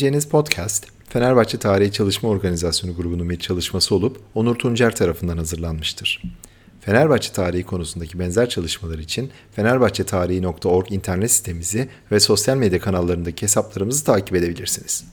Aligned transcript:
Dinleyeceğiniz 0.00 0.28
podcast 0.28 0.86
Fenerbahçe 1.08 1.58
Tarihi 1.58 1.92
Çalışma 1.92 2.28
Organizasyonu 2.28 2.96
grubunun 2.96 3.30
bir 3.30 3.38
çalışması 3.38 3.94
olup 3.94 4.20
Onur 4.34 4.54
Tuncer 4.54 4.96
tarafından 4.96 5.36
hazırlanmıştır. 5.36 6.22
Fenerbahçe 6.80 7.32
tarihi 7.32 7.62
konusundaki 7.62 8.18
benzer 8.18 8.48
çalışmalar 8.48 8.98
için 8.98 9.30
fenerbahçetarihi.org 9.52 10.92
internet 10.92 11.30
sitemizi 11.30 11.88
ve 12.12 12.20
sosyal 12.20 12.56
medya 12.56 12.80
kanallarındaki 12.80 13.42
hesaplarımızı 13.42 14.04
takip 14.04 14.36
edebilirsiniz. 14.36 15.04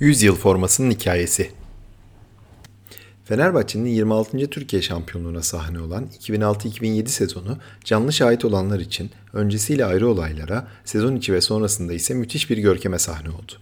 100 0.00 0.22
yıl 0.22 0.36
formasının 0.36 0.90
hikayesi 0.90 1.50
Fenerbahçe'nin 3.24 3.88
26. 3.88 4.50
Türkiye 4.50 4.82
şampiyonluğuna 4.82 5.42
sahne 5.42 5.80
olan 5.80 6.08
2006-2007 6.20 7.06
sezonu 7.06 7.58
canlı 7.84 8.12
şahit 8.12 8.44
olanlar 8.44 8.80
için 8.80 9.10
öncesiyle 9.32 9.84
ayrı 9.84 10.08
olaylara, 10.08 10.68
sezon 10.84 11.16
içi 11.16 11.32
ve 11.32 11.40
sonrasında 11.40 11.92
ise 11.92 12.14
müthiş 12.14 12.50
bir 12.50 12.58
görkeme 12.58 12.98
sahne 12.98 13.28
oldu. 13.30 13.52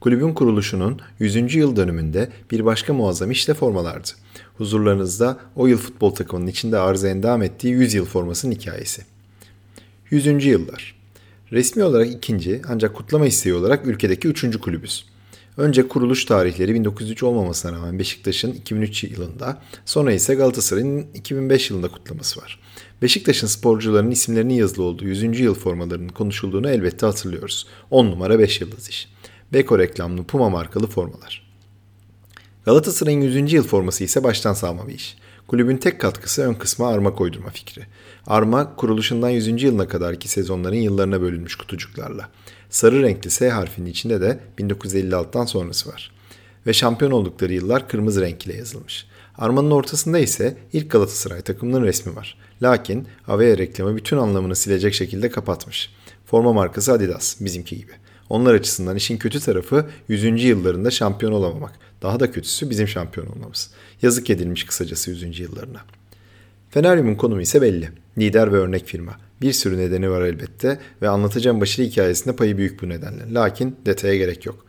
Kulübün 0.00 0.34
kuruluşunun 0.34 1.00
100. 1.18 1.54
yıl 1.54 1.76
dönümünde 1.76 2.28
bir 2.50 2.64
başka 2.64 2.94
muazzam 2.94 3.30
işte 3.30 3.54
formalardı. 3.54 4.08
Huzurlarınızda 4.58 5.38
o 5.56 5.66
yıl 5.66 5.78
futbol 5.78 6.10
takımının 6.10 6.46
içinde 6.46 6.78
arıza 6.78 7.08
endam 7.08 7.42
ettiği 7.42 7.68
100 7.68 7.94
yıl 7.94 8.04
formasının 8.04 8.52
hikayesi. 8.52 9.02
100. 10.10 10.44
yıllar. 10.44 10.94
Resmi 11.52 11.84
olarak 11.84 12.10
ikinci 12.10 12.62
ancak 12.68 12.94
kutlama 12.94 13.26
isteği 13.26 13.54
olarak 13.54 13.86
ülkedeki 13.86 14.28
üçüncü 14.28 14.60
kulübüz. 14.60 15.04
Önce 15.58 15.88
kuruluş 15.88 16.24
tarihleri 16.24 16.74
1903 16.74 17.22
olmamasına 17.22 17.72
rağmen 17.72 17.98
Beşiktaş'ın 17.98 18.52
2003 18.52 19.04
yılında, 19.04 19.62
sonra 19.84 20.12
ise 20.12 20.34
Galatasaray'ın 20.34 21.06
2005 21.14 21.70
yılında 21.70 21.88
kutlaması 21.88 22.40
var. 22.40 22.60
Beşiktaş'ın 23.02 23.46
sporcularının 23.46 24.10
isimlerinin 24.10 24.54
yazılı 24.54 24.84
olduğu 24.84 25.04
100. 25.04 25.40
yıl 25.40 25.54
formalarının 25.54 26.08
konuşulduğunu 26.08 26.70
elbette 26.70 27.06
hatırlıyoruz. 27.06 27.66
10 27.90 28.06
numara 28.06 28.38
5 28.38 28.60
yıldız 28.60 28.88
iş. 28.88 29.08
Beko 29.52 29.78
reklamlı 29.78 30.24
Puma 30.24 30.50
markalı 30.50 30.86
formalar. 30.86 31.48
Galatasaray'ın 32.64 33.20
100. 33.20 33.52
yıl 33.52 33.64
forması 33.64 34.04
ise 34.04 34.24
baştan 34.24 34.52
sağma 34.52 34.88
bir 34.88 34.94
iş. 34.94 35.16
Kulübün 35.46 35.76
tek 35.76 36.00
katkısı 36.00 36.42
ön 36.42 36.54
kısma 36.54 36.88
arma 36.88 37.14
koydurma 37.14 37.50
fikri. 37.50 37.82
Arma 38.26 38.76
kuruluşundan 38.76 39.30
100. 39.30 39.62
yılına 39.62 39.88
kadarki 39.88 40.28
sezonların 40.28 40.76
yıllarına 40.76 41.20
bölünmüş 41.20 41.56
kutucuklarla. 41.56 42.28
Sarı 42.70 43.02
renkli 43.02 43.30
S 43.30 43.50
harfinin 43.50 43.90
içinde 43.90 44.20
de 44.20 44.38
1956'dan 44.58 45.44
sonrası 45.44 45.90
var. 45.90 46.10
Ve 46.66 46.72
şampiyon 46.72 47.10
oldukları 47.10 47.52
yıllar 47.52 47.88
kırmızı 47.88 48.20
renk 48.20 48.46
ile 48.46 48.56
yazılmış. 48.56 49.06
Armanın 49.38 49.70
ortasında 49.70 50.18
ise 50.18 50.56
ilk 50.72 50.90
Galatasaray 50.90 51.42
takımının 51.42 51.82
resmi 51.82 52.16
var. 52.16 52.38
Lakin 52.62 53.08
Avea 53.28 53.58
reklamı 53.58 53.96
bütün 53.96 54.16
anlamını 54.16 54.56
silecek 54.56 54.94
şekilde 54.94 55.30
kapatmış. 55.30 55.90
Forma 56.26 56.52
markası 56.52 56.92
Adidas, 56.92 57.40
bizimki 57.40 57.76
gibi. 57.76 57.92
Onlar 58.28 58.54
açısından 58.54 58.96
işin 58.96 59.18
kötü 59.18 59.40
tarafı 59.40 59.86
100. 60.08 60.44
yıllarında 60.44 60.90
şampiyon 60.90 61.32
olamamak. 61.32 61.72
Daha 62.02 62.20
da 62.20 62.30
kötüsü 62.30 62.70
bizim 62.70 62.88
şampiyon 62.88 63.26
olmamız. 63.26 63.70
Yazık 64.02 64.30
edilmiş 64.30 64.64
kısacası 64.64 65.10
100. 65.10 65.38
yıllarına. 65.38 65.80
Feneryum'un 66.70 67.14
konumu 67.14 67.40
ise 67.40 67.62
belli. 67.62 67.88
Lider 68.18 68.52
ve 68.52 68.56
örnek 68.56 68.86
firma. 68.86 69.16
Bir 69.42 69.52
sürü 69.52 69.78
nedeni 69.78 70.10
var 70.10 70.22
elbette 70.22 70.78
ve 71.02 71.08
anlatacağım 71.08 71.60
başarı 71.60 71.86
hikayesinde 71.86 72.36
payı 72.36 72.58
büyük 72.58 72.82
bu 72.82 72.88
nedenle. 72.88 73.34
Lakin 73.34 73.76
detaya 73.86 74.16
gerek 74.16 74.46
yok. 74.46 74.64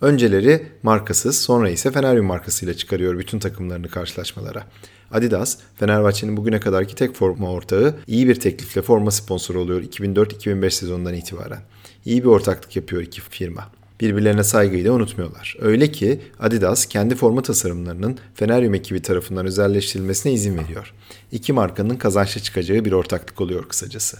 Önceleri 0.00 0.66
markasız, 0.82 1.38
sonra 1.38 1.70
ise 1.70 1.90
Feneryum 1.90 2.26
markasıyla 2.26 2.74
çıkarıyor 2.74 3.18
bütün 3.18 3.38
takımlarını 3.38 3.88
karşılaşmalara. 3.88 4.66
Adidas, 5.10 5.58
Fenerbahçe'nin 5.76 6.36
bugüne 6.36 6.60
kadarki 6.60 6.94
tek 6.94 7.14
forma 7.14 7.50
ortağı 7.50 7.94
iyi 8.06 8.28
bir 8.28 8.40
teklifle 8.40 8.82
forma 8.82 9.10
sponsoru 9.10 9.60
oluyor 9.60 9.82
2004-2005 9.82 10.70
sezonundan 10.70 11.14
itibaren. 11.14 11.60
İyi 12.04 12.22
bir 12.22 12.28
ortaklık 12.28 12.76
yapıyor 12.76 13.02
iki 13.02 13.20
firma. 13.20 13.70
Birbirlerine 14.00 14.44
saygıyı 14.44 14.84
da 14.84 14.92
unutmuyorlar. 14.92 15.56
Öyle 15.60 15.92
ki 15.92 16.20
Adidas 16.40 16.86
kendi 16.86 17.14
forma 17.14 17.42
tasarımlarının 17.42 18.18
Feneryum 18.34 18.74
ekibi 18.74 19.02
tarafından 19.02 19.46
özelleştirilmesine 19.46 20.32
izin 20.32 20.58
veriyor. 20.58 20.94
İki 21.32 21.52
markanın 21.52 21.96
kazançlı 21.96 22.40
çıkacağı 22.40 22.84
bir 22.84 22.92
ortaklık 22.92 23.40
oluyor 23.40 23.68
kısacası. 23.68 24.18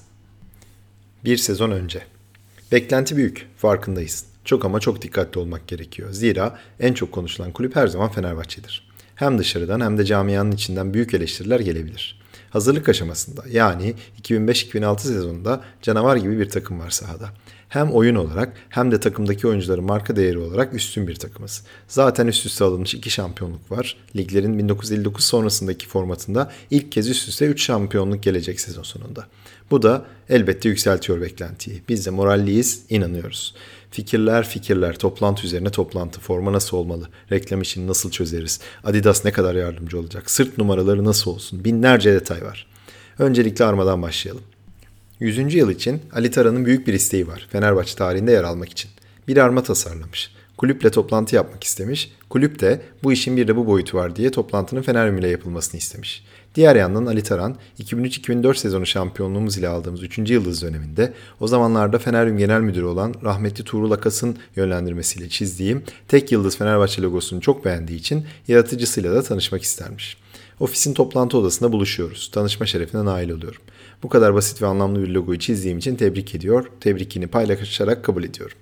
Bir 1.25 1.37
sezon 1.37 1.71
önce. 1.71 2.03
Beklenti 2.73 3.17
büyük, 3.17 3.49
farkındayız. 3.57 4.25
Çok 4.45 4.65
ama 4.65 4.81
çok 4.81 5.03
dikkatli 5.03 5.39
olmak 5.39 5.69
gerekiyor. 5.69 6.13
Zira 6.13 6.59
en 6.81 6.93
çok 6.93 7.13
konuşulan 7.13 7.53
kulüp 7.53 7.77
her 7.77 7.87
zaman 7.87 8.11
Fenerbahçe'dir. 8.11 8.89
Hem 9.15 9.39
dışarıdan 9.39 9.81
hem 9.81 9.99
de 9.99 10.05
camianın 10.05 10.53
içinden 10.53 10.95
büyük 10.95 11.15
eleştiriler 11.15 11.61
gelebilir. 11.61 12.21
Hazırlık 12.51 12.89
aşamasında 12.89 13.45
yani 13.51 13.95
2005-2006 14.23 15.01
sezonunda 15.01 15.61
canavar 15.83 16.17
gibi 16.17 16.39
bir 16.39 16.49
takım 16.49 16.81
var 16.81 16.91
sahada. 16.91 17.31
Hem 17.69 17.91
oyun 17.91 18.15
olarak 18.15 18.53
hem 18.69 18.91
de 18.91 19.01
takımdaki 19.01 19.49
oyuncuların 19.49 19.85
marka 19.85 20.17
değeri 20.17 20.39
olarak 20.39 20.75
üstün 20.75 21.09
bir 21.09 21.15
takımız. 21.15 21.65
Zaten 21.89 22.27
üst 22.27 22.47
üste 22.47 22.65
alınmış 22.65 22.95
iki 22.95 23.11
şampiyonluk 23.11 23.71
var. 23.71 23.97
Liglerin 24.17 24.59
1959 24.59 25.25
sonrasındaki 25.25 25.87
formatında 25.89 26.53
ilk 26.71 26.93
kez 26.93 27.09
üst 27.09 27.29
üste 27.29 27.47
3 27.47 27.63
şampiyonluk 27.63 28.23
gelecek 28.23 28.61
sezon 28.61 28.83
sonunda. 28.83 29.27
Bu 29.71 29.83
da 29.83 30.05
elbette 30.29 30.69
yükseltiyor 30.69 31.21
beklentiyi. 31.21 31.83
Biz 31.89 32.07
de 32.07 32.11
moralliyiz, 32.11 32.83
inanıyoruz. 32.91 33.55
Fikirler 33.91 34.49
fikirler, 34.49 34.99
toplantı 34.99 35.47
üzerine 35.47 35.71
toplantı, 35.71 36.21
forma 36.21 36.53
nasıl 36.53 36.77
olmalı, 36.77 37.09
reklam 37.33 37.63
işini 37.63 37.87
nasıl 37.87 38.11
çözeriz, 38.11 38.61
Adidas 38.85 39.25
ne 39.25 39.33
kadar 39.33 39.55
yardımcı 39.55 39.99
olacak, 39.99 40.31
sırt 40.31 40.59
numaraları 40.59 41.05
nasıl 41.05 41.31
olsun, 41.31 41.65
binlerce 41.65 42.13
detay 42.13 42.43
var. 42.43 42.67
Öncelikle 43.19 43.65
armadan 43.65 44.03
başlayalım. 44.03 44.43
100. 45.21 45.55
yıl 45.55 45.71
için 45.71 46.01
Ali 46.13 46.31
Taran'ın 46.31 46.67
büyük 46.67 46.87
bir 46.87 46.95
isteği 46.95 47.29
var 47.29 47.49
Fenerbahçe 47.51 47.95
tarihinde 47.95 48.33
yer 48.33 48.45
almak 48.45 48.69
için. 48.69 48.91
Bir 49.29 49.37
arma 49.37 49.63
tasarlamış. 49.63 50.31
Kulüple 50.57 50.91
toplantı 50.91 51.37
yapmak 51.37 51.65
istemiş. 51.65 52.13
Kulüp 52.31 52.61
de 52.61 52.83
bu 53.03 53.13
işin 53.13 53.37
bir 53.37 53.49
de 53.49 53.57
bu 53.57 53.67
boyutu 53.67 53.97
var 53.99 54.17
diye 54.17 54.31
toplantının 54.31 54.83
Feneryum 54.83 55.19
ile 55.19 55.29
yapılmasını 55.29 55.79
istemiş. 55.79 56.25
Diğer 56.55 56.77
yandan 56.77 57.07
Ali 57.07 57.23
Taran 57.23 57.57
2003-2004 57.79 58.55
sezonu 58.55 58.87
şampiyonluğumuz 58.87 59.59
ile 59.59 59.69
aldığımız 59.69 60.03
3. 60.03 60.19
yıldız 60.19 60.63
döneminde 60.63 61.13
o 61.41 61.49
zamanlarda 61.49 61.99
Feneryum 61.99 62.39
Genel 62.39 62.61
Müdürü 62.61 62.85
olan 62.85 63.15
rahmetli 63.25 63.65
Tuğrul 63.65 63.91
Akas'ın 63.91 64.37
yönlendirmesiyle 64.57 65.29
çizdiğim 65.29 65.83
tek 66.09 66.33
yıldız 66.33 66.57
Fenerbahçe 66.57 67.03
logosunu 67.03 67.41
çok 67.41 67.65
beğendiği 67.65 67.99
için 67.99 68.27
yaratıcısıyla 68.49 69.15
da 69.15 69.23
tanışmak 69.23 69.63
istermiş. 69.63 70.17
Ofisin 70.61 70.95
toplantı 70.95 71.39
odasında 71.39 71.73
buluşuyoruz. 71.73 72.31
Tanışma 72.33 72.67
şerefine 72.67 73.05
nail 73.05 73.31
oluyorum. 73.31 73.61
Bu 74.03 74.09
kadar 74.09 74.35
basit 74.35 74.63
ve 74.63 74.67
anlamlı 74.67 75.03
bir 75.03 75.09
logoyu 75.09 75.39
çizdiğim 75.39 75.79
için 75.79 75.97
tebrik 75.97 76.35
ediyor. 76.35 76.71
Tebrikini 76.81 77.27
paylaşarak 77.27 78.05
kabul 78.05 78.25
ediyorum. 78.25 78.57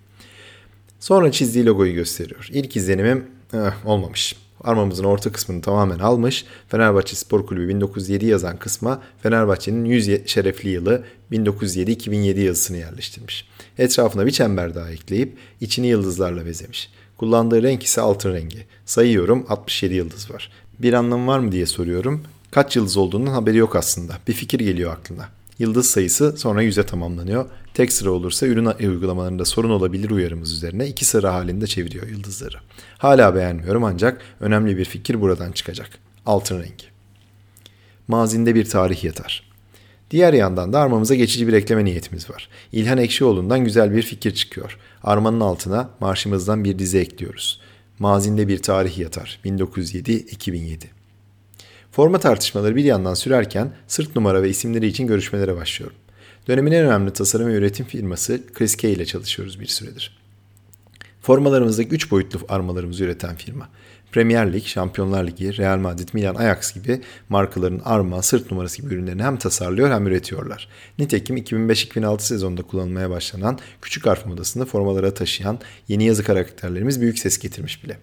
Sonra 1.01 1.33
çizdiği 1.33 1.67
logoyu 1.67 1.95
gösteriyor. 1.95 2.49
İlk 2.53 2.77
izlenimim 2.77 3.25
eh, 3.55 3.87
olmamış. 3.87 4.37
Armamızın 4.65 5.05
orta 5.05 5.33
kısmını 5.33 5.63
tamamen 5.63 5.99
almış. 5.99 6.45
Fenerbahçe 6.69 7.17
Spor 7.17 7.47
Kulübü 7.47 7.69
1907 7.69 8.27
yazan 8.27 8.57
kısma 8.57 9.03
Fenerbahçe'nin 9.23 9.85
100 9.85 10.27
şerefli 10.27 10.69
yılı 10.69 11.05
1907-2007 11.33 12.41
yazısını 12.41 12.77
yerleştirmiş. 12.77 13.49
Etrafına 13.79 14.27
bir 14.27 14.31
çember 14.31 14.75
daha 14.75 14.91
ekleyip 14.91 15.39
içini 15.61 15.87
yıldızlarla 15.87 16.47
bezemiş. 16.47 16.91
Kullandığı 17.17 17.63
renk 17.63 17.83
ise 17.83 18.01
altın 18.01 18.35
rengi. 18.35 18.67
Sayıyorum 18.85 19.47
67 19.49 19.95
yıldız 19.95 20.31
var. 20.31 20.51
Bir 20.79 20.93
anlamı 20.93 21.27
var 21.27 21.39
mı 21.39 21.53
diye 21.53 21.67
soruyorum. 21.67 22.23
Kaç 22.51 22.77
yıldız 22.77 22.97
olduğunun 22.97 23.27
haberi 23.27 23.57
yok 23.57 23.77
aslında. 23.77 24.19
Bir 24.29 24.33
fikir 24.33 24.61
geliyor 24.61 24.93
aklına. 24.93 25.29
Yıldız 25.59 25.91
sayısı 25.91 26.37
sonra 26.37 26.63
yüze 26.63 26.87
tamamlanıyor. 26.87 27.47
Tek 27.75 27.93
sıra 27.93 28.11
olursa 28.11 28.47
ürün 28.47 28.65
uygulamalarında 28.65 29.45
sorun 29.45 29.71
olabilir 29.71 30.11
uyarımız 30.11 30.53
üzerine 30.53 30.87
iki 30.87 31.05
sıra 31.05 31.35
halinde 31.35 31.67
çeviriyor 31.67 32.09
yıldızları. 32.09 32.57
Hala 32.99 33.35
beğenmiyorum 33.35 33.85
ancak 33.85 34.21
önemli 34.41 34.77
bir 34.77 34.85
fikir 34.85 35.21
buradan 35.21 35.53
çıkacak. 35.53 35.91
Altın 36.27 36.59
rengi. 36.59 36.85
Mazinde 38.09 38.55
bir 38.55 38.65
tarih 38.65 39.05
yatar. 39.05 39.51
Diğer 40.11 40.33
yandan 40.33 40.73
da 40.73 40.81
armamıza 40.81 41.15
geçici 41.15 41.49
bir 41.49 41.53
ekleme 41.53 41.85
niyetimiz 41.85 42.31
var. 42.31 42.49
İlhan 42.73 42.99
Ekşioğlu'ndan 42.99 43.65
güzel 43.65 43.97
bir 43.97 44.03
fikir 44.03 44.35
çıkıyor. 44.35 44.79
Armanın 45.03 45.41
altına 45.41 45.91
marşımızdan 46.01 46.65
bir 46.65 46.79
dize 46.79 46.99
ekliyoruz. 46.99 47.61
Mazinde 47.99 48.49
bir 48.49 48.59
tarih 48.59 48.99
yatar. 48.99 49.41
1907-2007. 49.45 50.85
Forma 51.93 52.19
tartışmaları 52.19 52.77
bir 52.77 52.85
yandan 52.85 53.15
sürerken 53.15 53.73
sırt 53.87 54.17
numara 54.17 54.43
ve 54.43 54.49
isimleri 54.49 54.87
için 54.87 55.07
görüşmelere 55.07 55.57
başlıyorum. 55.57 55.97
Dönemin 56.49 56.73
en 56.73 56.87
önemli 56.87 57.13
tasarım 57.13 57.49
ve 57.49 57.55
üretim 57.55 57.87
firması 57.87 58.41
Chris 58.55 58.77
K 58.77 58.89
ile 58.89 59.07
çalışıyoruz 59.07 59.61
bir 59.61 59.67
süredir. 59.67 60.19
Formalarımızdaki 61.23 61.91
3 61.91 62.11
boyutlu 62.11 62.41
armalarımızı 62.49 63.05
üreten 63.05 63.37
firma. 63.37 63.69
Premier 64.15 64.53
Lig, 64.53 64.65
Şampiyonlar 64.65 65.27
Ligi, 65.27 65.57
Real 65.57 65.79
Madrid, 65.79 66.09
Milan, 66.13 66.35
Ajax 66.35 66.75
gibi 66.75 67.01
markaların 67.29 67.81
arma, 67.85 68.23
sırt 68.23 68.51
numarası 68.51 68.83
gibi 68.83 68.95
ürünlerini 68.95 69.23
hem 69.23 69.37
tasarlıyor 69.37 69.91
hem 69.91 70.07
üretiyorlar. 70.07 70.69
Nitekim 70.99 71.37
2005-2006 71.37 72.21
sezonunda 72.21 72.63
kullanılmaya 72.63 73.11
başlanan 73.11 73.59
küçük 73.83 74.07
harf 74.07 74.27
modasını 74.27 74.65
formalara 74.65 75.15
taşıyan 75.15 75.59
yeni 75.89 76.05
yazı 76.05 76.25
karakterlerimiz 76.25 77.01
büyük 77.01 77.19
ses 77.19 77.39
getirmiş 77.39 77.85
bile. 77.85 77.99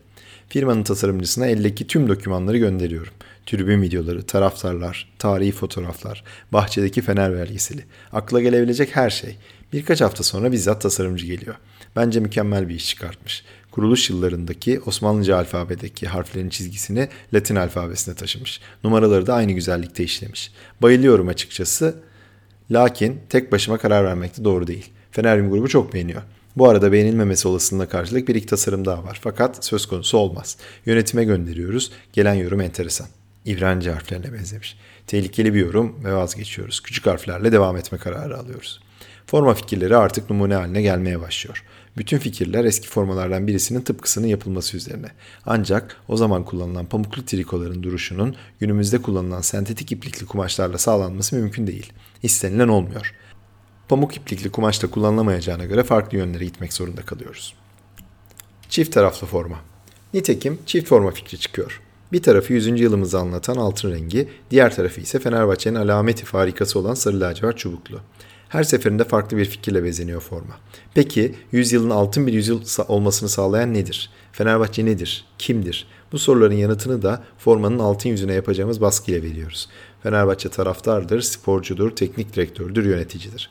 Firmanın 0.50 0.84
tasarımcısına 0.84 1.48
eldeki 1.48 1.88
tüm 1.88 2.10
dokümanları 2.10 2.58
gönderiyorum. 2.58 3.14
Tribün 3.46 3.82
videoları, 3.82 4.24
taraftarlar, 4.24 5.14
tarihi 5.20 5.52
fotoğraflar, 5.52 6.24
bahçedeki 6.52 7.02
fener 7.02 7.34
belgeseli, 7.34 7.86
akla 8.12 8.42
gelebilecek 8.42 8.96
her 8.96 9.10
şey. 9.10 9.38
Birkaç 9.74 10.02
hafta 10.02 10.24
sonra 10.24 10.52
bizzat 10.52 10.82
tasarımcı 10.82 11.26
geliyor. 11.26 11.56
Bence 11.96 12.20
mükemmel 12.20 12.70
bir 12.70 12.76
iş 12.76 12.88
çıkartmış. 12.88 13.44
Kuruluş 13.72 14.10
yıllarındaki 14.10 14.80
Osmanlıca 14.86 15.38
alfabedeki 15.38 16.08
harflerin 16.08 16.50
çizgisini 16.50 17.10
Latin 17.34 17.56
alfabesine 17.56 18.16
taşımış. 18.16 18.60
Numaraları 18.84 19.28
da 19.28 19.34
aynı 19.34 19.52
güzellikte 19.52 20.04
işlemiş. 20.04 20.52
Bayılıyorum 20.82 21.28
açıkçası. 21.28 21.96
Lakin 22.72 23.20
tek 23.30 23.52
başıma 23.52 23.78
karar 23.78 24.06
vermekte 24.06 24.44
doğru 24.44 24.68
değil. 24.68 24.90
Feneryum 25.12 25.50
grubu 25.50 25.68
çok 25.70 25.94
beğeniyor. 25.94 26.22
Bu 26.56 26.70
arada 26.70 26.92
beğenilmemesi 26.92 27.48
olasılığına 27.48 27.90
karşılık 27.90 28.28
bir 28.28 28.36
iki 28.36 28.46
tasarım 28.46 28.86
daha 28.86 29.04
var. 29.04 29.20
Fakat 29.22 29.66
söz 29.66 29.86
konusu 29.86 30.18
olmaz. 30.18 30.58
Yönetime 30.86 31.24
gönderiyoruz. 31.24 31.92
Gelen 32.14 32.34
yorum 32.34 32.62
enteresan. 32.62 33.08
İbranice 33.46 33.92
harflerine 33.92 34.34
benzemiş. 34.34 34.78
Tehlikeli 35.08 35.54
bir 35.54 35.60
yorum 35.60 36.04
ve 36.04 36.14
vazgeçiyoruz. 36.14 36.80
Küçük 36.80 37.06
harflerle 37.06 37.52
devam 37.52 37.78
etme 37.78 37.98
kararı 37.98 38.38
alıyoruz. 38.38 38.82
Forma 39.32 39.54
fikirleri 39.54 39.98
artık 39.98 40.30
numune 40.30 40.56
haline 40.56 40.82
gelmeye 40.82 41.22
başlıyor. 41.22 41.64
Bütün 41.98 42.18
fikirler 42.18 42.66
eski 42.66 42.88
formalardan 42.88 43.48
birisinin 43.48 43.82
tıpkısının 43.82 44.28
yapılması 44.28 44.78
üzerine. 44.78 45.08
Ancak 45.46 45.98
o 46.08 46.18
zaman 46.18 46.46
kullanılan 46.46 46.86
pamuklu 46.86 47.26
trikoların 47.26 47.84
duruşunun 47.84 48.36
günümüzde 48.60 49.02
kullanılan 49.02 49.42
sentetik 49.42 49.92
iplikli 49.92 50.26
kumaşlarla 50.26 50.78
sağlanması 50.78 51.36
mümkün 51.36 51.68
değil. 51.68 51.94
İstenilen 52.24 52.68
olmuyor. 52.68 53.16
Pamuk 53.88 54.18
iplikli 54.18 54.52
kumaşta 54.52 54.92
kullanılamayacağına 54.92 55.66
göre 55.66 55.84
farklı 55.84 56.18
yönlere 56.18 56.46
gitmek 56.46 56.74
zorunda 56.74 57.02
kalıyoruz. 57.02 57.54
Çift 58.70 58.94
taraflı 58.94 59.28
forma. 59.28 59.60
Nitekim 60.14 60.60
çift 60.66 60.90
forma 60.90 61.12
fikri 61.12 61.38
çıkıyor. 61.38 61.82
Bir 62.12 62.24
tarafı 62.24 62.54
100. 62.54 62.82
yılımızı 62.82 63.20
anlatan 63.20 63.56
altın 63.56 63.92
rengi, 63.92 64.30
diğer 64.52 64.76
tarafı 64.76 65.02
ise 65.02 65.20
Fenerbahçe'nin 65.20 65.76
alameti 65.76 66.26
farikası 66.26 66.80
olan 66.80 66.94
sarı 66.94 67.20
lacivert 67.20 67.58
çubuklu. 67.58 68.02
Her 68.52 68.64
seferinde 68.64 69.04
farklı 69.04 69.38
bir 69.38 69.46
fikirle 69.46 69.84
bezeniyor 69.84 70.22
forma. 70.22 70.58
Peki 70.94 71.36
yüzyılın 71.52 71.90
altın 71.90 72.28
bir 72.28 72.34
yüzyıl 72.34 72.62
olmasını 72.88 73.30
sağlayan 73.30 73.74
nedir? 73.74 74.10
Fenerbahçe 74.32 74.86
nedir? 74.86 75.26
Kimdir? 75.38 75.88
Bu 76.12 76.20
soruların 76.20 76.56
yanıtını 76.56 77.02
da 77.02 77.24
formanın 77.38 77.80
altın 77.80 78.10
yüzüne 78.10 78.34
yapacağımız 78.34 78.82
baskıyla 78.82 79.22
veriyoruz. 79.22 79.70
Fenerbahçe 80.04 80.50
taraftardır, 80.50 81.22
sporcudur, 81.22 81.96
teknik 81.96 82.36
direktördür, 82.36 82.86
yöneticidir. 82.86 83.50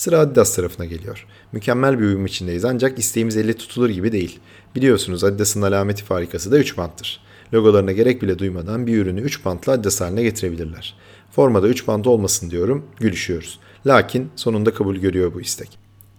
Sıra 0.00 0.18
Adidas 0.18 0.56
tarafına 0.56 0.86
geliyor. 0.86 1.26
Mükemmel 1.52 1.98
bir 1.98 2.04
uyum 2.04 2.26
içindeyiz 2.26 2.64
ancak 2.64 2.98
isteğimiz 2.98 3.36
elle 3.36 3.52
tutulur 3.52 3.90
gibi 3.90 4.12
değil. 4.12 4.38
Biliyorsunuz 4.74 5.24
Adidas'ın 5.24 5.62
alameti 5.62 6.04
farikası 6.04 6.52
da 6.52 6.58
3 6.58 6.76
banttır. 6.76 7.20
Logolarına 7.54 7.92
gerek 7.92 8.22
bile 8.22 8.38
duymadan 8.38 8.86
bir 8.86 8.98
ürünü 8.98 9.20
3 9.20 9.44
bantla 9.44 9.72
Adidas 9.72 10.00
haline 10.00 10.22
getirebilirler. 10.22 10.96
Formada 11.30 11.68
3 11.68 11.86
bant 11.86 12.06
olmasın 12.06 12.50
diyorum, 12.50 12.86
gülüşüyoruz. 13.00 13.60
Lakin 13.86 14.30
sonunda 14.36 14.74
kabul 14.74 14.96
görüyor 14.96 15.34
bu 15.34 15.40
istek. 15.40 15.78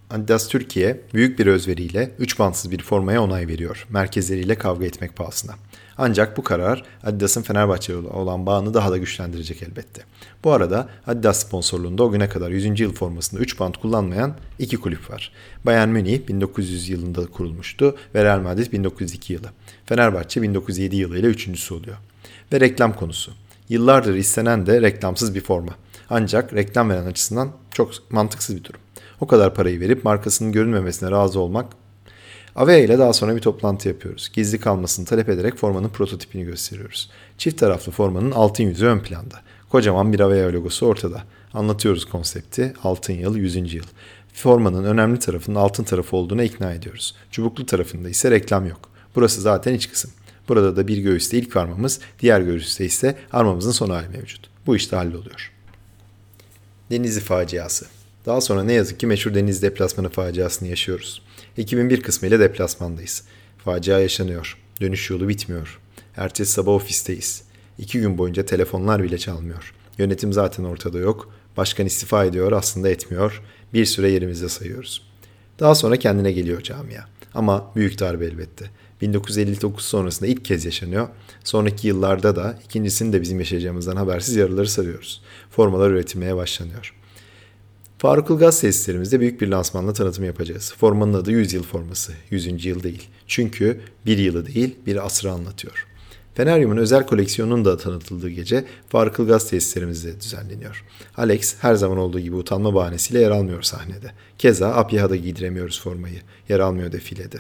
Adidas 0.10 0.48
Türkiye 0.48 1.02
büyük 1.14 1.40
bir 1.40 1.48
özveriyle 1.48 2.12
3 2.20 2.40
bantsız 2.40 2.72
bir 2.72 2.84
formaya 2.84 3.24
onay 3.24 3.48
veriyor. 3.48 3.88
Merkezleriyle 3.90 4.56
kavga 4.56 4.86
etmek 4.86 5.16
pahasına. 5.16 5.54
Ancak 6.04 6.38
bu 6.38 6.44
karar 6.44 6.84
Adidas'ın 7.04 7.42
Fenerbahçe 7.42 7.96
olan 7.96 8.46
bağını 8.46 8.74
daha 8.74 8.92
da 8.92 8.98
güçlendirecek 8.98 9.64
elbette. 9.64 10.02
Bu 10.44 10.52
arada 10.52 10.90
Adidas 11.08 11.46
sponsorluğunda 11.46 12.04
o 12.04 12.12
güne 12.12 12.30
kadar 12.30 12.50
100. 12.50 12.80
yıl 12.80 12.94
formasında 12.94 13.42
3 13.42 13.60
bant 13.60 13.78
kullanmayan 13.78 14.36
iki 14.60 14.78
kulüp 14.78 15.12
var. 15.12 15.32
Bayern 15.66 15.90
Münih 15.90 16.28
1900 16.28 16.90
yılında 16.90 17.26
kurulmuştu 17.26 17.96
ve 18.16 18.24
Real 18.24 18.40
Madrid 18.40 18.72
1902 18.72 19.34
yılı. 19.34 19.48
Fenerbahçe 19.86 20.42
1907 20.42 20.96
yılıyla 20.96 21.30
üçüncüsü 21.30 21.74
oluyor. 21.74 21.98
Ve 22.54 22.60
reklam 22.60 22.96
konusu. 22.96 23.32
Yıllardır 23.70 24.16
istenen 24.16 24.66
de 24.66 24.82
reklamsız 24.82 25.36
bir 25.36 25.42
forma. 25.42 25.76
Ancak 26.10 26.54
reklam 26.54 26.90
veren 26.90 27.06
açısından 27.06 27.52
çok 27.72 28.12
mantıksız 28.12 28.56
bir 28.56 28.64
durum. 28.64 28.82
O 29.20 29.28
kadar 29.28 29.54
parayı 29.54 29.80
verip 29.80 30.06
markasının 30.06 30.52
görünmemesine 30.52 31.12
razı 31.12 31.40
olmak 31.40 31.81
Avea 32.56 32.78
ile 32.78 33.00
daha 33.00 33.14
sonra 33.14 33.36
bir 33.36 33.42
toplantı 33.42 33.88
yapıyoruz. 33.88 34.32
Gizli 34.34 34.60
kalmasını 34.60 35.06
talep 35.06 35.30
ederek 35.30 35.58
formanın 35.58 35.90
prototipini 35.90 36.44
gösteriyoruz. 36.44 37.10
Çift 37.38 37.60
taraflı 37.60 37.92
formanın 37.92 38.32
altın 38.32 38.64
yüzü 38.64 38.86
ön 38.86 39.00
planda. 39.00 39.42
Kocaman 39.70 40.14
bir 40.14 40.20
Avea 40.20 40.54
logosu 40.54 40.86
ortada. 40.86 41.24
Anlatıyoruz 41.54 42.06
konsepti. 42.06 42.74
Altın 42.84 43.14
yıl, 43.14 43.38
100. 43.38 43.74
yıl. 43.74 43.84
Formanın 44.34 44.84
önemli 44.84 45.20
tarafının 45.20 45.56
altın 45.56 45.84
tarafı 45.84 46.18
olduğuna 46.18 46.44
ikna 46.44 46.74
ediyoruz. 46.74 47.16
Çubuklu 47.32 47.66
tarafında 47.66 48.10
ise 48.10 48.32
reklam 48.32 48.68
yok. 48.68 48.90
Burası 49.16 49.42
zaten 49.42 49.74
iç 49.74 49.90
kısım. 49.90 50.12
Burada 50.50 50.76
da 50.76 50.88
bir 50.88 50.98
göğüste 50.98 51.38
ilk 51.38 51.58
armamız, 51.58 52.00
diğer 52.20 52.42
göğüste 52.42 52.86
ise 52.86 53.18
armamızın 53.32 53.72
son 53.72 53.90
hali 53.90 54.10
mevcut. 54.10 54.50
Bu 54.68 54.76
işte 54.76 54.96
halloluyor. 54.96 55.52
Denizli 56.92 57.22
faciası. 57.22 57.86
Daha 58.26 58.42
sonra 58.42 58.64
ne 58.64 58.74
yazık 58.74 59.00
ki 59.00 59.08
meşhur 59.08 59.34
deniz 59.34 59.62
deplasmanı 59.62 60.10
faciasını 60.10 60.68
yaşıyoruz. 60.70 61.22
2001 61.58 62.02
kısmı 62.02 62.28
ile 62.28 62.40
deplasmandayız. 62.40 63.24
Facia 63.58 64.00
yaşanıyor. 64.00 64.58
Dönüş 64.82 65.10
yolu 65.10 65.30
bitmiyor. 65.30 65.80
Ertesi 66.18 66.52
sabah 66.52 66.72
ofisteyiz. 66.72 67.44
İki 67.78 68.00
gün 68.00 68.18
boyunca 68.18 68.46
telefonlar 68.46 69.04
bile 69.04 69.18
çalmıyor. 69.18 69.74
Yönetim 69.98 70.34
zaten 70.34 70.64
ortada 70.64 71.00
yok. 71.00 71.34
Başkan 71.58 71.86
istifa 71.86 72.26
ediyor 72.26 72.52
aslında 72.52 72.90
etmiyor. 72.90 73.42
Bir 73.74 73.86
süre 73.86 74.10
yerimizde 74.10 74.50
sayıyoruz. 74.50 75.02
Daha 75.60 75.76
sonra 75.76 75.96
kendine 75.96 76.32
geliyor 76.32 76.62
camia. 76.62 77.02
Ama 77.34 77.72
büyük 77.76 78.00
darbe 78.00 78.26
elbette. 78.26 78.70
1959 79.02 79.86
sonrasında 79.86 80.30
ilk 80.30 80.46
kez 80.46 80.66
yaşanıyor. 80.66 81.08
Sonraki 81.44 81.88
yıllarda 81.88 82.36
da 82.36 82.60
ikincisini 82.66 83.14
de 83.14 83.22
bizim 83.22 83.40
yaşayacağımızdan 83.40 83.96
habersiz 83.96 84.36
yaraları 84.36 84.68
sarıyoruz. 84.68 85.22
Formalar 85.50 85.90
üretilmeye 85.90 86.36
başlanıyor. 86.36 87.01
Faruk 88.02 88.30
Ilgaz 88.30 88.62
tesislerimizde 88.62 89.20
büyük 89.20 89.42
bir 89.42 89.48
lansmanla 89.48 89.94
tanıtım 89.94 90.26
yapacağız. 90.26 90.74
Formanın 90.78 91.14
adı 91.14 91.32
100 91.32 91.54
yıl 91.54 91.64
forması. 91.64 92.14
100. 92.30 92.66
yıl 92.66 92.84
değil. 92.84 93.08
Çünkü 93.28 93.82
bir 94.06 94.18
yılı 94.18 94.46
değil 94.46 94.76
bir 94.86 95.06
asrı 95.06 95.32
anlatıyor. 95.32 95.88
Feneryum'un 96.36 96.78
özel 96.78 97.06
koleksiyonunun 97.06 97.66
da 97.66 97.78
tanıtıldığı 97.78 98.30
gece 98.30 98.66
Faruk 98.90 99.20
Ilgaz 99.20 99.50
tesislerimizde 99.50 100.22
düzenleniyor. 100.22 100.86
Alex 101.18 101.56
her 101.60 101.76
zaman 101.76 101.98
olduğu 101.98 102.20
gibi 102.20 102.36
utanma 102.36 102.76
bahanesiyle 102.76 103.22
yer 103.22 103.32
almıyor 103.32 103.62
sahnede. 103.62 104.12
Keza 104.38 104.74
Apyaha'da 104.74 105.16
giydiremiyoruz 105.16 105.82
formayı. 105.82 106.22
Yer 106.50 106.60
almıyor 106.60 106.92
defilede. 106.92 107.38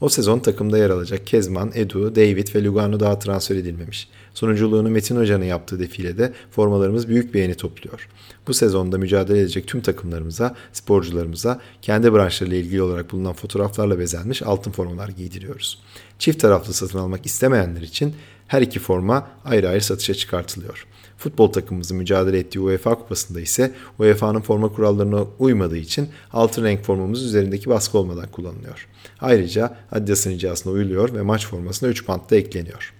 O 0.00 0.08
sezon 0.08 0.38
takımda 0.38 0.78
yer 0.78 0.90
alacak 0.90 1.26
Kezman, 1.26 1.70
Edu, 1.74 2.16
David 2.16 2.54
ve 2.54 2.64
Lugano 2.64 3.00
daha 3.00 3.18
transfer 3.18 3.56
edilmemiş. 3.56 4.08
Sunuculuğunu 4.34 4.90
Metin 4.90 5.16
Hoca'nın 5.16 5.44
yaptığı 5.44 5.78
defilede 5.78 6.32
formalarımız 6.50 7.08
büyük 7.08 7.34
beğeni 7.34 7.54
topluyor. 7.54 8.08
Bu 8.48 8.54
sezonda 8.54 8.98
mücadele 8.98 9.40
edecek 9.40 9.66
tüm 9.66 9.80
takımlarımıza, 9.80 10.54
sporcularımıza 10.72 11.60
kendi 11.82 12.12
branşlarıyla 12.12 12.56
ilgili 12.56 12.82
olarak 12.82 13.12
bulunan 13.12 13.32
fotoğraflarla 13.32 13.98
bezenmiş 13.98 14.42
altın 14.42 14.70
formalar 14.70 15.08
giydiriyoruz. 15.08 15.82
Çift 16.18 16.40
taraflı 16.40 16.72
satın 16.72 16.98
almak 16.98 17.26
istemeyenler 17.26 17.82
için 17.82 18.14
her 18.48 18.62
iki 18.62 18.78
forma 18.78 19.28
ayrı 19.44 19.68
ayrı 19.68 19.80
satışa 19.80 20.14
çıkartılıyor. 20.14 20.86
Futbol 21.18 21.52
takımımızın 21.52 21.96
mücadele 21.96 22.38
ettiği 22.38 22.60
UEFA 22.60 22.94
kupasında 22.94 23.40
ise 23.40 23.72
UEFA'nın 23.98 24.40
forma 24.40 24.72
kurallarına 24.72 25.24
uymadığı 25.38 25.76
için 25.76 26.08
altın 26.32 26.64
renk 26.64 26.82
formamız 26.82 27.22
üzerindeki 27.22 27.70
baskı 27.70 27.98
olmadan 27.98 28.28
kullanılıyor. 28.30 28.88
Ayrıca 29.20 29.76
Adidas'ın 29.92 30.30
ricasına 30.30 30.72
uyuluyor 30.72 31.14
ve 31.14 31.22
maç 31.22 31.46
formasına 31.46 31.88
3 31.88 32.08
bant 32.08 32.30
da 32.30 32.36
ekleniyor. 32.36 32.92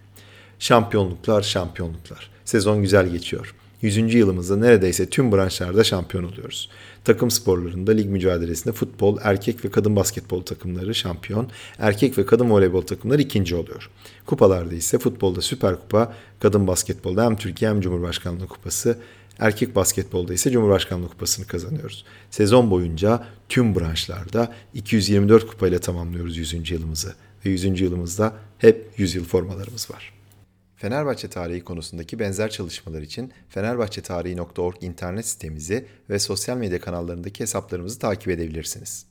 Şampiyonluklar, 0.58 1.42
şampiyonluklar. 1.42 2.30
Sezon 2.44 2.82
güzel 2.82 3.08
geçiyor. 3.08 3.54
100. 3.82 4.14
yılımızda 4.14 4.56
neredeyse 4.56 5.10
tüm 5.10 5.32
branşlarda 5.32 5.84
şampiyon 5.84 6.24
oluyoruz. 6.24 6.70
Takım 7.04 7.30
sporlarında 7.30 7.92
lig 7.92 8.06
mücadelesinde 8.06 8.74
futbol, 8.74 9.18
erkek 9.22 9.64
ve 9.64 9.70
kadın 9.70 9.96
basketbol 9.96 10.42
takımları 10.42 10.94
şampiyon, 10.94 11.48
erkek 11.78 12.18
ve 12.18 12.26
kadın 12.26 12.50
voleybol 12.50 12.82
takımları 12.82 13.22
ikinci 13.22 13.56
oluyor. 13.56 13.90
Kupalarda 14.26 14.74
ise 14.74 14.98
futbolda 14.98 15.40
Süper 15.40 15.76
Kupa, 15.80 16.14
kadın 16.40 16.66
basketbolda 16.66 17.24
hem 17.24 17.36
Türkiye 17.36 17.70
hem 17.70 17.80
Cumhurbaşkanlığı 17.80 18.46
Kupası, 18.46 18.98
erkek 19.38 19.76
basketbolda 19.76 20.34
ise 20.34 20.50
Cumhurbaşkanlığı 20.50 21.08
Kupası'nı 21.08 21.46
kazanıyoruz. 21.46 22.04
Sezon 22.30 22.70
boyunca 22.70 23.24
tüm 23.48 23.74
branşlarda 23.74 24.52
224 24.74 25.46
kupayla 25.46 25.78
tamamlıyoruz 25.78 26.36
100. 26.36 26.70
yılımızı 26.70 27.14
ve 27.46 27.50
100. 27.50 27.80
yılımızda 27.80 28.32
hep 28.58 28.90
100 28.96 29.14
yıl 29.14 29.24
formalarımız 29.24 29.90
var. 29.90 30.12
Fenerbahçe 30.84 31.28
tarihi 31.28 31.64
konusundaki 31.64 32.18
benzer 32.18 32.50
çalışmalar 32.50 33.02
için 33.02 33.32
fenerbahçetarihi.org 33.48 34.74
internet 34.80 35.26
sitemizi 35.26 35.86
ve 36.10 36.18
sosyal 36.18 36.56
medya 36.56 36.80
kanallarındaki 36.80 37.40
hesaplarımızı 37.40 37.98
takip 37.98 38.28
edebilirsiniz. 38.28 39.06